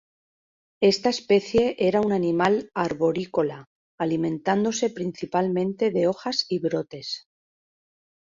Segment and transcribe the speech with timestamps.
[0.81, 3.65] Esta especie era un animal arborícola,
[3.99, 7.27] alimentándose principalmente de hojas y brotes.